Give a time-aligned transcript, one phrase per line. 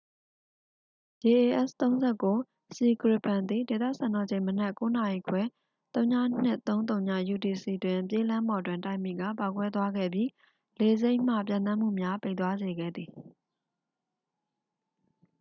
[1.53, 2.33] jas ၃၉
[2.75, 5.43] c gripen သည် ဒေသစံတော်ချိန် မနက် ၉:၃၀ နာရီ ၀
[6.65, 10.29] ၂၃၀ utc တွင် ပြေးလမ်းပေါ်တွင် တိုက်မိကာ ပေါက်ကွဲသွားခဲ့ပြီး
[10.79, 13.09] လေဆိပ်မှ ပျံသန်းမှုများ ပိတ်သွားစေခဲ့သည်။